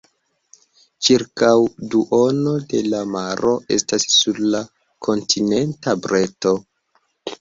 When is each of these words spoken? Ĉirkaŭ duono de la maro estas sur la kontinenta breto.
Ĉirkaŭ 1.07 1.51
duono 1.95 2.53
de 2.71 2.81
la 2.93 3.03
maro 3.17 3.53
estas 3.77 4.07
sur 4.17 4.41
la 4.57 4.63
kontinenta 5.09 5.99
breto. 6.07 6.57